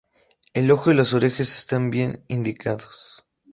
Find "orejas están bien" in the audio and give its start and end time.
1.13-2.25